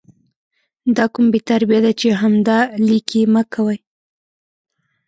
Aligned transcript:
دا 0.95 1.05
کوم 1.13 1.25
بې 1.33 1.39
تربیه 1.49 1.79
ده 1.85 1.91
چې 1.99 2.07
همدا 2.21 2.59
💩 2.67 2.71
لیکي 2.87 3.21
مه 3.33 3.43
کوي 3.53 3.77